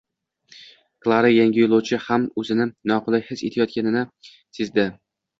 Klara 1.07 1.27
yangi 1.33 1.59
yo’lovchi 1.63 1.99
ham 2.05 2.25
o’zini 2.43 2.65
noqulay 2.91 3.21
his 3.27 3.43
etayotganini 3.49 4.03
sezdi 4.61 4.87